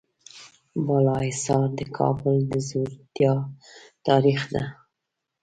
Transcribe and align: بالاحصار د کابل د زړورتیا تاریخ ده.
بالاحصار 0.85 1.67
د 1.79 1.81
کابل 1.97 2.35
د 2.49 2.51
زړورتیا 2.67 3.33
تاریخ 4.07 4.41
ده. 4.53 4.63